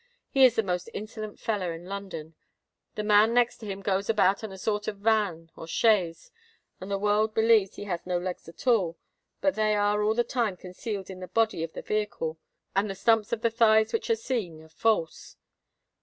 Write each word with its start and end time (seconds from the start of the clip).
He 0.31 0.45
is 0.45 0.55
the 0.55 0.63
most 0.63 0.89
insolent 0.95 1.39
feller 1.39 1.71
in 1.73 1.85
London. 1.85 2.33
The 2.95 3.03
man 3.03 3.35
next 3.35 3.57
to 3.57 3.67
him 3.67 3.83
goes 3.83 4.09
about 4.09 4.43
on 4.43 4.51
a 4.51 4.57
sort 4.57 4.87
of 4.87 4.97
van, 4.97 5.51
or 5.55 5.67
chaise, 5.67 6.31
and 6.79 6.89
the 6.89 6.97
world 6.97 7.35
believes 7.35 7.69
that 7.69 7.75
he 7.75 7.83
has 7.83 7.99
no 8.07 8.17
legs 8.17 8.49
at 8.49 8.65
all; 8.65 8.97
but 9.41 9.53
they 9.53 9.75
are 9.75 10.01
all 10.01 10.15
the 10.15 10.23
time 10.23 10.57
concealed 10.57 11.11
in 11.11 11.19
the 11.19 11.27
body 11.27 11.63
of 11.63 11.73
the 11.73 11.83
vehicle, 11.83 12.39
and 12.75 12.89
the 12.89 12.95
stumps 12.95 13.31
of 13.31 13.41
the 13.43 13.51
thighs 13.51 13.93
which 13.93 14.09
are 14.09 14.15
seen 14.15 14.63
are 14.63 14.69
false. 14.69 15.37